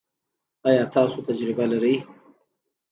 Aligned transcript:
ایا 0.67 0.83
تاسو 0.95 1.17
تجربه 1.27 1.65
لرئ؟ 1.71 1.95